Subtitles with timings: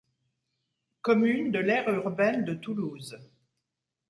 [1.03, 3.19] Commune de l'aire urbaine de Toulouse.